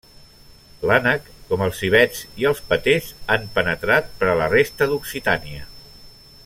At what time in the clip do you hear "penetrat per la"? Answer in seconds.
3.59-4.49